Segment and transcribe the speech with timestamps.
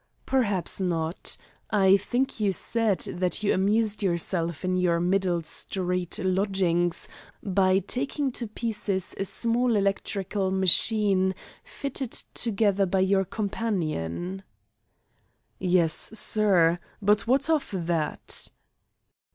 [0.25, 1.37] "Perhaps not.
[1.69, 7.07] I think you said that you amused yourself in your Middle Street lodgings
[7.43, 14.41] by taking to pieces a small electrical machine fitted together by your companion?"
[15.59, 18.47] "Yes, sir; but what of that?"